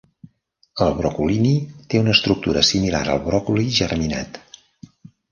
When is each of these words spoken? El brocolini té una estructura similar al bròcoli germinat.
El 0.85 0.93
brocolini 1.01 1.51
té 1.93 2.01
una 2.03 2.15
estructura 2.17 2.63
similar 2.69 3.01
al 3.15 3.21
bròcoli 3.27 3.67
germinat. 3.81 4.41